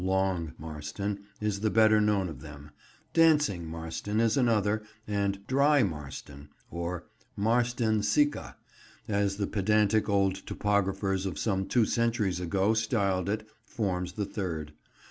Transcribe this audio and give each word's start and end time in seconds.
"Long" 0.03 0.53
Marston 0.57 1.25
is 1.39 1.59
the 1.59 1.69
better 1.69 2.01
known 2.01 2.27
of 2.27 2.41
them; 2.41 2.71
"Dancing" 3.13 3.67
Marston 3.67 4.19
is 4.19 4.35
another, 4.35 4.81
and 5.07 5.45
"Dry" 5.45 5.83
Marston—or 5.83 7.03
"Marston 7.37 8.01
Sicca," 8.01 8.55
as 9.07 9.37
the 9.37 9.45
pedantic 9.45 10.09
old 10.09 10.33
topographers 10.47 11.27
of 11.27 11.37
some 11.37 11.67
two 11.67 11.85
centuries 11.85 12.39
ago 12.39 12.73
styled 12.73 13.29
it 13.29 13.47
forms 13.63 14.13
the 14.13 14.25
third. 14.25 14.73